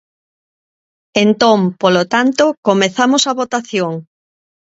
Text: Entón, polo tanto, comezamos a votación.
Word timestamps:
Entón, 1.25 1.59
polo 1.81 2.03
tanto, 2.13 2.43
comezamos 2.67 3.23
a 3.25 3.37
votación. 3.41 3.93